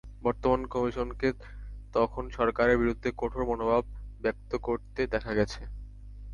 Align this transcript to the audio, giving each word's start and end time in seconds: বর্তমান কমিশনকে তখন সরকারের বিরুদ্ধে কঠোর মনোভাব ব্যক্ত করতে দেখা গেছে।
বর্তমান 0.23 0.61
কমিশনকে 0.67 1.27
তখন 1.93 2.23
সরকারের 2.37 2.77
বিরুদ্ধে 2.77 3.09
কঠোর 3.17 3.41
মনোভাব 3.49 3.83
ব্যক্ত 4.21 4.51
করতে 4.67 5.01
দেখা 5.13 5.31
গেছে। 5.39 5.61